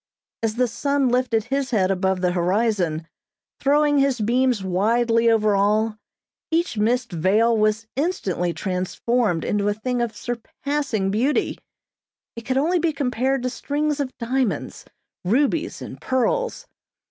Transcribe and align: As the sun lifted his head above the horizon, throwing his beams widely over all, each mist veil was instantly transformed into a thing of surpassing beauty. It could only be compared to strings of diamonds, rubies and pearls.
As 0.41 0.55
the 0.55 0.67
sun 0.67 1.09
lifted 1.09 1.43
his 1.43 1.69
head 1.69 1.91
above 1.91 2.21
the 2.21 2.31
horizon, 2.31 3.07
throwing 3.59 3.99
his 3.99 4.19
beams 4.19 4.63
widely 4.63 5.29
over 5.29 5.55
all, 5.55 5.99
each 6.49 6.75
mist 6.75 7.11
veil 7.11 7.55
was 7.55 7.85
instantly 7.95 8.51
transformed 8.51 9.45
into 9.45 9.67
a 9.69 9.75
thing 9.75 10.01
of 10.01 10.15
surpassing 10.17 11.11
beauty. 11.11 11.59
It 12.35 12.45
could 12.47 12.57
only 12.57 12.79
be 12.79 12.93
compared 12.93 13.43
to 13.43 13.51
strings 13.51 13.99
of 13.99 14.17
diamonds, 14.17 14.85
rubies 15.23 15.83
and 15.83 16.01
pearls. 16.01 16.65